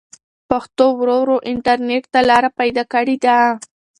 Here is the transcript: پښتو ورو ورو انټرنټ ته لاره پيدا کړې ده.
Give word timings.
پښتو 0.49 0.85
ورو 0.99 1.17
ورو 1.21 1.37
انټرنټ 1.51 2.03
ته 2.13 2.19
لاره 2.29 2.49
پيدا 2.59 2.83
کړې 2.93 3.15
ده. 3.23 3.37